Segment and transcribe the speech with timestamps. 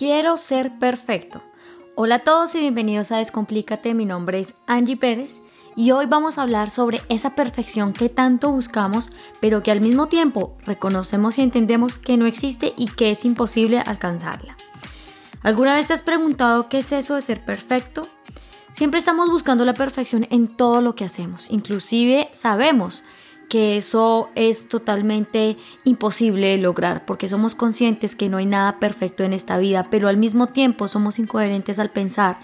[0.00, 1.42] Quiero ser perfecto.
[1.94, 3.92] Hola a todos y bienvenidos a Descomplícate.
[3.92, 5.42] Mi nombre es Angie Pérez
[5.76, 9.10] y hoy vamos a hablar sobre esa perfección que tanto buscamos,
[9.40, 13.80] pero que al mismo tiempo reconocemos y entendemos que no existe y que es imposible
[13.80, 14.56] alcanzarla.
[15.42, 18.08] ¿Alguna vez te has preguntado qué es eso de ser perfecto?
[18.72, 23.04] Siempre estamos buscando la perfección en todo lo que hacemos, inclusive sabemos
[23.50, 29.24] que eso es totalmente imposible de lograr porque somos conscientes que no hay nada perfecto
[29.24, 32.38] en esta vida, pero al mismo tiempo somos incoherentes al pensar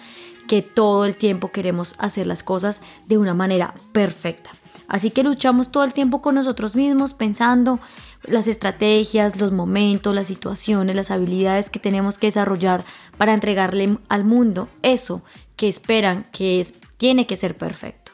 [0.48, 4.50] que todo el tiempo queremos hacer las cosas de una manera perfecta.
[4.88, 7.78] Así que luchamos todo el tiempo con nosotros mismos pensando
[8.24, 12.84] las estrategias, los momentos, las situaciones, las habilidades que tenemos que desarrollar
[13.16, 15.22] para entregarle al mundo eso
[15.54, 18.10] que esperan que es, tiene que ser perfecto.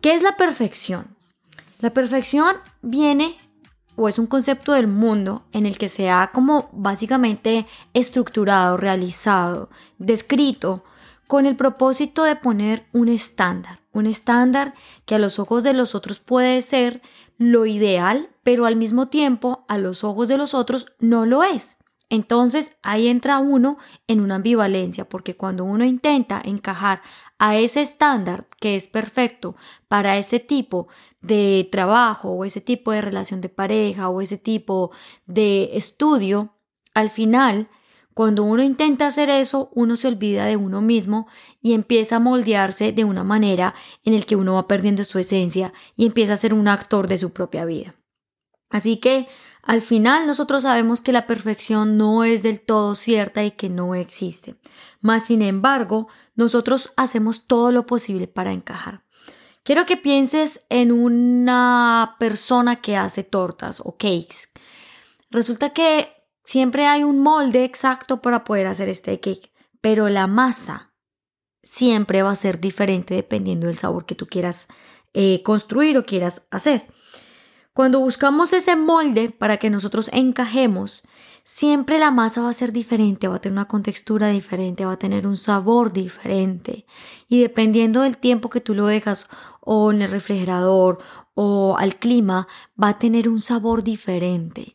[0.00, 1.17] ¿Qué es la perfección?
[1.80, 3.36] La perfección viene
[3.94, 9.70] o es un concepto del mundo en el que se ha como básicamente estructurado, realizado,
[9.98, 10.84] descrito
[11.28, 15.94] con el propósito de poner un estándar, un estándar que a los ojos de los
[15.94, 17.00] otros puede ser
[17.38, 21.77] lo ideal, pero al mismo tiempo a los ojos de los otros no lo es.
[22.10, 27.02] Entonces ahí entra uno en una ambivalencia, porque cuando uno intenta encajar
[27.38, 29.56] a ese estándar que es perfecto
[29.88, 30.88] para ese tipo
[31.20, 34.90] de trabajo o ese tipo de relación de pareja o ese tipo
[35.26, 36.54] de estudio,
[36.94, 37.68] al final,
[38.14, 41.28] cuando uno intenta hacer eso, uno se olvida de uno mismo
[41.62, 45.72] y empieza a moldearse de una manera en el que uno va perdiendo su esencia
[45.94, 47.94] y empieza a ser un actor de su propia vida.
[48.70, 49.28] Así que
[49.68, 53.94] al final nosotros sabemos que la perfección no es del todo cierta y que no
[53.94, 54.56] existe.
[55.02, 59.04] Mas sin embargo, nosotros hacemos todo lo posible para encajar.
[59.64, 64.48] Quiero que pienses en una persona que hace tortas o cakes.
[65.30, 66.14] Resulta que
[66.44, 69.52] siempre hay un molde exacto para poder hacer este cake,
[69.82, 70.94] pero la masa
[71.62, 74.66] siempre va a ser diferente dependiendo del sabor que tú quieras
[75.12, 76.86] eh, construir o quieras hacer.
[77.78, 81.00] Cuando buscamos ese molde para que nosotros encajemos,
[81.44, 84.98] siempre la masa va a ser diferente, va a tener una contextura diferente, va a
[84.98, 86.86] tener un sabor diferente.
[87.28, 89.28] Y dependiendo del tiempo que tú lo dejas
[89.60, 90.98] o en el refrigerador
[91.34, 92.48] o al clima,
[92.82, 94.74] va a tener un sabor diferente.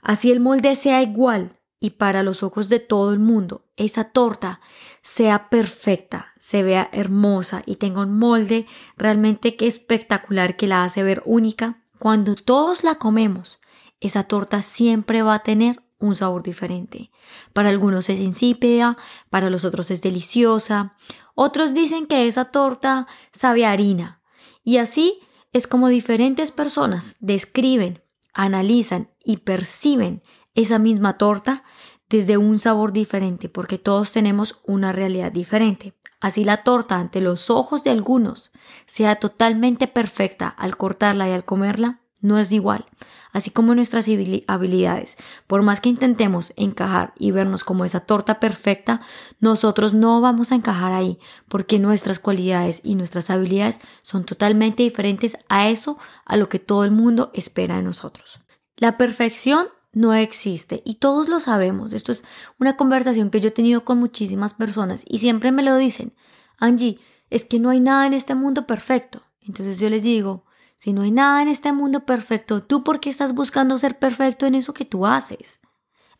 [0.00, 4.60] Así el molde sea igual y para los ojos de todo el mundo, esa torta
[5.02, 8.66] sea perfecta, se vea hermosa y tenga un molde
[8.96, 13.58] realmente que espectacular que la hace ver única, cuando todos la comemos,
[14.00, 17.10] esa torta siempre va a tener un sabor diferente.
[17.52, 18.96] Para algunos es insípida,
[19.30, 20.94] para los otros es deliciosa.
[21.34, 24.22] Otros dicen que esa torta sabe harina.
[24.62, 25.20] Y así
[25.52, 30.22] es como diferentes personas describen, analizan y perciben
[30.54, 31.64] esa misma torta
[32.08, 35.94] desde un sabor diferente, porque todos tenemos una realidad diferente.
[36.20, 38.50] Así la torta ante los ojos de algunos
[38.86, 42.86] sea totalmente perfecta al cortarla y al comerla, no es igual.
[43.32, 44.08] Así como nuestras
[44.48, 49.00] habilidades, por más que intentemos encajar y vernos como esa torta perfecta,
[49.38, 51.18] nosotros no vamos a encajar ahí,
[51.48, 56.84] porque nuestras cualidades y nuestras habilidades son totalmente diferentes a eso, a lo que todo
[56.84, 58.40] el mundo espera de nosotros.
[58.76, 59.68] La perfección
[59.98, 61.92] no existe y todos lo sabemos.
[61.92, 62.24] Esto es
[62.58, 66.14] una conversación que yo he tenido con muchísimas personas y siempre me lo dicen.
[66.58, 66.98] Angie,
[67.30, 69.22] es que no hay nada en este mundo perfecto.
[69.40, 70.44] Entonces yo les digo,
[70.76, 74.46] si no hay nada en este mundo perfecto, ¿tú por qué estás buscando ser perfecto
[74.46, 75.60] en eso que tú haces?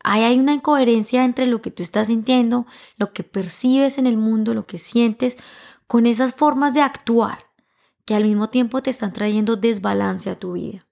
[0.03, 2.65] Ahí hay una incoherencia entre lo que tú estás sintiendo,
[2.97, 5.37] lo que percibes en el mundo, lo que sientes,
[5.87, 7.39] con esas formas de actuar
[8.03, 10.88] que al mismo tiempo te están trayendo desbalance a tu vida.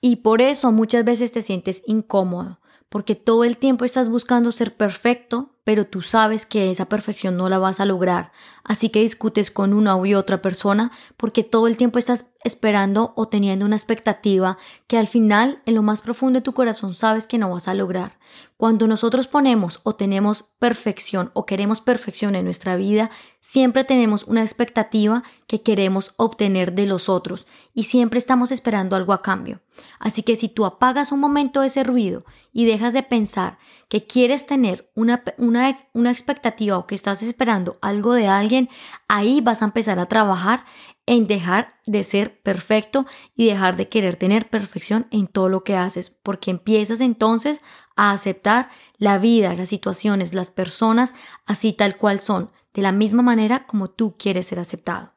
[0.00, 4.76] Y por eso muchas veces te sientes incómodo, porque todo el tiempo estás buscando ser
[4.76, 8.32] perfecto, pero tú sabes que esa perfección no la vas a lograr.
[8.64, 13.28] Así que discutes con una u otra persona porque todo el tiempo estás esperando o
[13.28, 14.56] teniendo una expectativa
[14.86, 17.74] que al final en lo más profundo de tu corazón sabes que no vas a
[17.74, 18.18] lograr.
[18.56, 23.10] Cuando nosotros ponemos o tenemos perfección o queremos perfección en nuestra vida,
[23.40, 29.12] siempre tenemos una expectativa que queremos obtener de los otros y siempre estamos esperando algo
[29.12, 29.60] a cambio.
[29.98, 33.58] Así que si tú apagas un momento ese ruido y dejas de pensar
[33.88, 38.68] que quieres tener una, una, una expectativa o que estás esperando algo de alguien,
[39.08, 40.64] ahí vas a empezar a trabajar
[41.06, 43.04] en dejar de ser perfecto
[43.34, 47.60] y dejar de querer tener perfección en todo lo que haces, porque empiezas entonces
[47.96, 51.14] a aceptar la vida, las situaciones, las personas
[51.46, 55.14] así tal cual son, de la misma manera como tú quieres ser aceptado.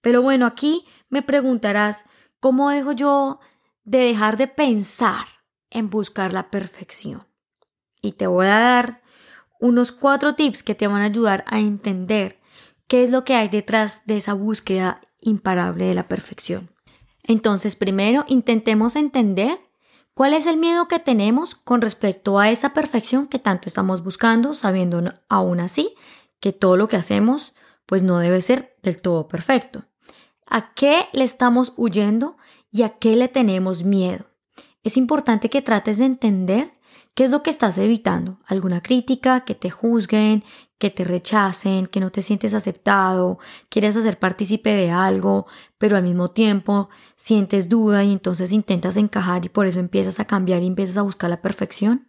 [0.00, 2.04] Pero bueno, aquí me preguntarás,
[2.40, 3.38] ¿cómo dejo yo
[3.84, 5.26] de dejar de pensar
[5.70, 7.28] en buscar la perfección?
[8.00, 9.02] Y te voy a dar
[9.60, 12.38] unos cuatro tips que te van a ayudar a entender
[12.86, 16.70] qué es lo que hay detrás de esa búsqueda imparable de la perfección.
[17.22, 19.60] Entonces, primero, intentemos entender
[20.14, 24.54] cuál es el miedo que tenemos con respecto a esa perfección que tanto estamos buscando,
[24.54, 25.94] sabiendo aún así
[26.40, 27.54] que todo lo que hacemos
[27.86, 29.84] pues no debe ser del todo perfecto.
[30.46, 32.36] ¿A qué le estamos huyendo
[32.70, 34.26] y a qué le tenemos miedo?
[34.82, 36.77] Es importante que trates de entender
[37.18, 38.38] qué es lo que estás evitando.
[38.46, 39.40] ¿Alguna crítica?
[39.40, 40.44] ¿Que te juzguen?
[40.78, 41.88] ¿Que te rechacen?
[41.88, 43.40] ¿Que no te sientes aceptado?
[43.68, 45.48] ¿Quieres hacer partícipe de algo?
[45.78, 50.26] Pero al mismo tiempo sientes duda y entonces intentas encajar y por eso empiezas a
[50.26, 52.06] cambiar y empiezas a buscar la perfección.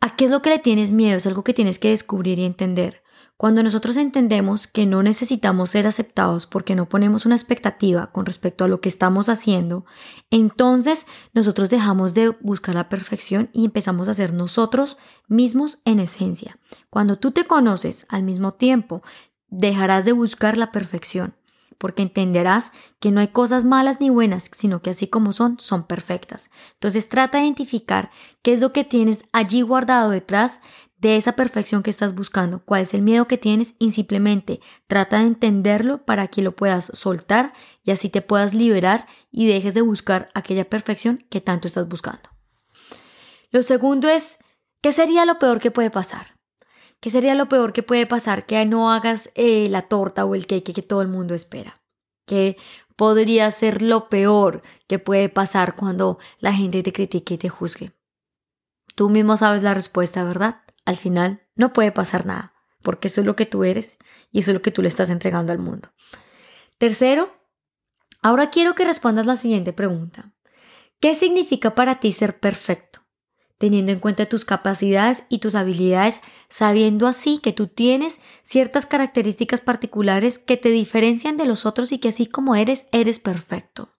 [0.00, 1.16] ¿A qué es lo que le tienes miedo?
[1.16, 3.02] Es algo que tienes que descubrir y entender.
[3.36, 8.64] Cuando nosotros entendemos que no necesitamos ser aceptados porque no ponemos una expectativa con respecto
[8.64, 9.84] a lo que estamos haciendo,
[10.30, 11.04] entonces
[11.34, 14.96] nosotros dejamos de buscar la perfección y empezamos a ser nosotros
[15.28, 16.58] mismos en esencia.
[16.88, 19.02] Cuando tú te conoces al mismo tiempo,
[19.48, 21.34] dejarás de buscar la perfección
[21.78, 25.86] porque entenderás que no hay cosas malas ni buenas, sino que así como son, son
[25.86, 26.50] perfectas.
[26.74, 28.10] Entonces trata de identificar
[28.42, 30.60] qué es lo que tienes allí guardado detrás
[30.98, 35.18] de esa perfección que estás buscando, cuál es el miedo que tienes y simplemente trata
[35.18, 37.52] de entenderlo para que lo puedas soltar
[37.84, 42.30] y así te puedas liberar y dejes de buscar aquella perfección que tanto estás buscando.
[43.50, 44.38] Lo segundo es,
[44.82, 46.36] ¿qué sería lo peor que puede pasar?
[47.00, 48.46] ¿Qué sería lo peor que puede pasar?
[48.46, 51.82] Que no hagas eh, la torta o el cake que todo el mundo espera.
[52.26, 52.56] ¿Qué
[52.96, 57.92] podría ser lo peor que puede pasar cuando la gente te critique y te juzgue?
[58.94, 60.62] Tú mismo sabes la respuesta, ¿verdad?
[60.86, 63.98] Al final no puede pasar nada, porque eso es lo que tú eres
[64.32, 65.90] y eso es lo que tú le estás entregando al mundo.
[66.78, 67.30] Tercero,
[68.22, 70.32] ahora quiero que respondas la siguiente pregunta.
[71.00, 73.00] ¿Qué significa para ti ser perfecto?
[73.58, 79.60] Teniendo en cuenta tus capacidades y tus habilidades, sabiendo así que tú tienes ciertas características
[79.60, 83.96] particulares que te diferencian de los otros y que así como eres, eres perfecto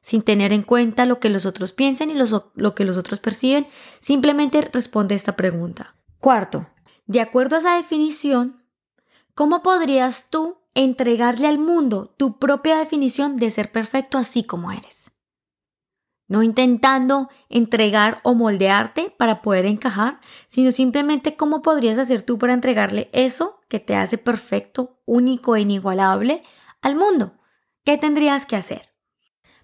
[0.00, 3.66] sin tener en cuenta lo que los otros piensan y lo que los otros perciben,
[4.00, 5.96] simplemente responde esta pregunta.
[6.20, 6.66] Cuarto,
[7.06, 8.62] de acuerdo a esa definición,
[9.34, 15.12] ¿cómo podrías tú entregarle al mundo tu propia definición de ser perfecto así como eres?
[16.28, 22.52] No intentando entregar o moldearte para poder encajar, sino simplemente cómo podrías hacer tú para
[22.52, 26.42] entregarle eso que te hace perfecto, único e inigualable
[26.82, 27.32] al mundo.
[27.82, 28.89] ¿Qué tendrías que hacer?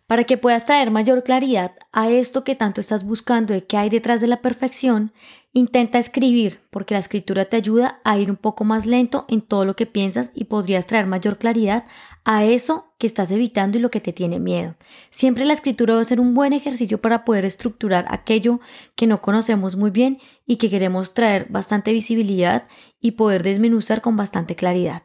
[0.06, 3.88] Para que puedas traer mayor claridad a esto que tanto estás buscando de qué hay
[3.88, 5.12] detrás de la perfección,
[5.52, 9.64] intenta escribir, porque la escritura te ayuda a ir un poco más lento en todo
[9.64, 11.86] lo que piensas y podrías traer mayor claridad
[12.24, 14.76] a eso que estás evitando y lo que te tiene miedo.
[15.10, 18.60] Siempre la escritura va a ser un buen ejercicio para poder estructurar aquello
[18.94, 22.68] que no conocemos muy bien y que queremos traer bastante visibilidad
[23.00, 25.02] y poder desmenuzar con bastante claridad.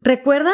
[0.00, 0.52] Recuerda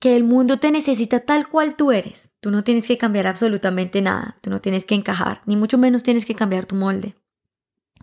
[0.00, 2.30] que el mundo te necesita tal cual tú eres.
[2.40, 6.02] Tú no tienes que cambiar absolutamente nada, tú no tienes que encajar, ni mucho menos
[6.02, 7.14] tienes que cambiar tu molde.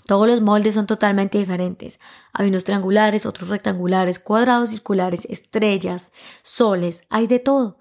[0.05, 1.99] Todos los moldes son totalmente diferentes.
[2.33, 6.13] Hay unos triangulares, otros rectangulares, cuadrados, circulares, estrellas,
[6.43, 7.79] soles, hay de todo.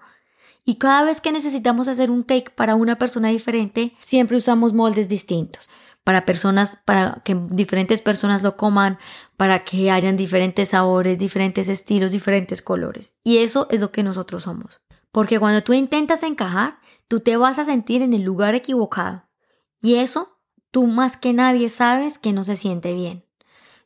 [0.65, 5.07] Y cada vez que necesitamos hacer un cake para una persona diferente, siempre usamos moldes
[5.07, 5.69] distintos
[6.07, 8.97] para personas, para que diferentes personas lo coman,
[9.35, 13.17] para que hayan diferentes sabores, diferentes estilos, diferentes colores.
[13.25, 14.79] Y eso es lo que nosotros somos.
[15.11, 19.27] Porque cuando tú intentas encajar, tú te vas a sentir en el lugar equivocado.
[19.81, 20.39] Y eso,
[20.71, 23.25] tú más que nadie sabes que no se siente bien.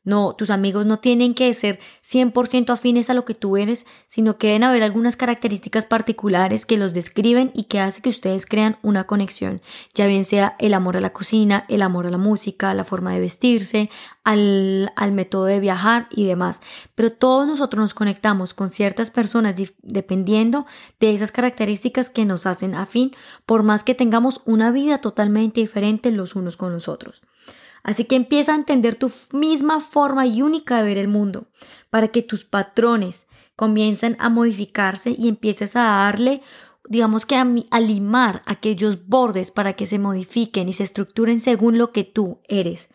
[0.04, 4.40] No, tus amigos no tienen que ser 100% afines a lo que tú eres, sino
[4.40, 8.80] que deben haber algunas características particulares que los describen y que hace que ustedes crean
[8.82, 9.62] una conexión,
[9.94, 13.14] ya bien sea el amor a la cocina, el amor a la música, la forma
[13.14, 13.92] de vestirse,
[14.24, 16.62] al, al método de viajar y demás.
[16.96, 19.54] Pero todos nosotros nos conectamos con ciertas personas
[19.84, 20.66] dependiendo
[21.00, 23.16] de esas características que nos hacen afín,
[23.46, 27.22] por más que tengamos una vida totalmente diferente los unos con los otros.
[27.84, 31.48] Así que empieza a entender tu misma forma y única de ver el mundo,
[31.90, 36.42] para que tus patrones comiencen a modificarse y empieces a darle,
[36.88, 41.92] digamos que a, limar aquellos bordes para que se modifiquen y se estructuren según lo
[41.92, 42.90] que tú eres.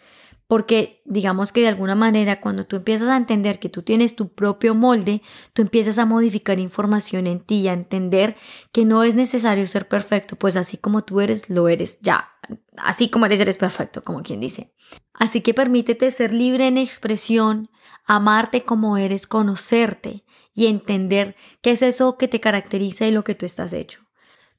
[0.49, 4.29] Porque digamos que de alguna manera cuando tú empiezas a entender que tú tienes tu
[4.29, 5.23] propio molde,
[5.53, 8.37] tú empiezas a modificar información en ti a entender
[8.71, 12.31] que no es necesario ser perfecto, pues así como tú eres, lo eres ya.
[12.77, 14.73] Así como eres, eres perfecto, como quien dice.
[15.15, 17.71] Así que permítete ser libre en expresión,
[18.05, 20.25] amarte como eres, conocerte
[20.55, 24.07] y entender qué es eso que te caracteriza y lo que tú estás hecho.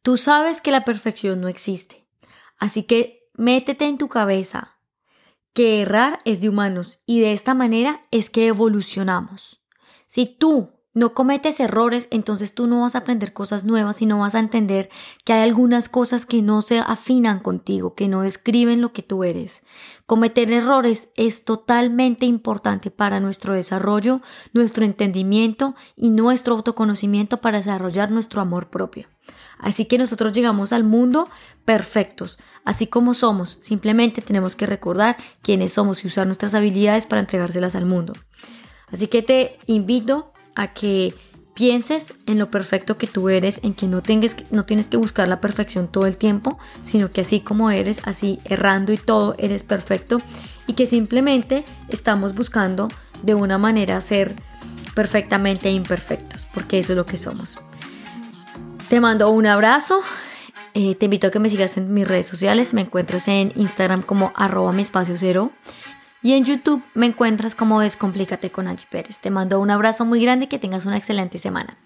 [0.01, 2.07] Tú sabes que la perfección no existe.
[2.57, 4.76] Así que métete en tu cabeza
[5.57, 9.59] que errar es de humanos y de esta manera es que evolucionamos.
[10.05, 14.19] Si tú no cometes errores, entonces tú no vas a aprender cosas nuevas y no
[14.19, 14.89] vas a entender
[15.23, 19.23] que hay algunas cosas que no se afinan contigo, que no describen lo que tú
[19.23, 19.61] eres.
[20.07, 24.21] Cometer errores es totalmente importante para nuestro desarrollo,
[24.53, 29.07] nuestro entendimiento y nuestro autoconocimiento para desarrollar nuestro amor propio.
[29.59, 31.29] Así que nosotros llegamos al mundo
[31.63, 33.59] perfectos, así como somos.
[33.61, 38.13] Simplemente tenemos que recordar quiénes somos y usar nuestras habilidades para entregárselas al mundo.
[38.87, 41.13] Así que te invito a que
[41.53, 45.27] pienses en lo perfecto que tú eres, en que no, tengas, no tienes que buscar
[45.29, 49.63] la perfección todo el tiempo, sino que así como eres, así errando y todo, eres
[49.63, 50.19] perfecto
[50.67, 52.89] y que simplemente estamos buscando
[53.23, 54.35] de una manera ser
[54.93, 57.57] perfectamente imperfectos, porque eso es lo que somos.
[58.89, 60.01] Te mando un abrazo.
[60.73, 62.73] Eh, te invito a que me sigas en mis redes sociales.
[62.73, 65.51] Me encuentras en Instagram como arroba mi cero.
[66.27, 69.21] Y en YouTube me encuentras como Descomplícate con Angie Pérez.
[69.21, 71.77] Te mando un abrazo muy grande y que tengas una excelente semana.